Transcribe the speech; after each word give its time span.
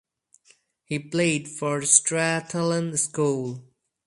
He 0.83 0.97
played 0.97 1.47
for 1.47 1.81
Strathallan 1.81 2.97
School. 2.97 3.63